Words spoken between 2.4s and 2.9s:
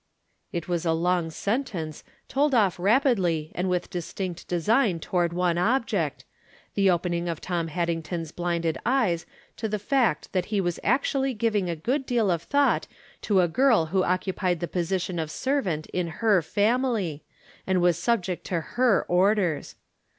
off